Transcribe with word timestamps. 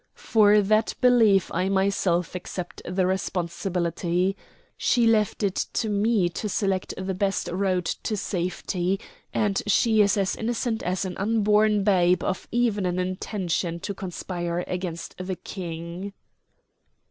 For 0.17 0.63
that 0.63 0.95
belief 0.99 1.51
I 1.53 1.69
myself 1.69 2.33
accept 2.33 2.81
the 2.83 3.05
responsibility. 3.05 4.35
She 4.75 5.05
left 5.05 5.43
it 5.43 5.67
to 5.73 5.89
me 5.89 6.27
to 6.29 6.49
select 6.49 6.95
the 6.97 7.13
best 7.13 7.47
road 7.49 7.85
to 7.85 8.17
safety, 8.17 8.99
and 9.31 9.61
she 9.67 10.01
is 10.01 10.17
as 10.17 10.35
innocent 10.35 10.81
as 10.81 11.05
any 11.05 11.17
unborn 11.17 11.83
babe 11.83 12.23
of 12.23 12.47
even 12.51 12.87
an 12.87 12.97
intention 12.97 13.79
to 13.81 13.93
conspire 13.93 14.63
against 14.65 15.17
the 15.19 15.35
King." 15.35 16.13